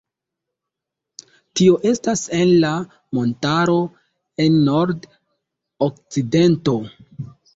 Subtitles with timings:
[1.59, 2.71] Tio estas en la
[3.19, 3.75] montaro,
[4.47, 6.75] en nord-okcidento.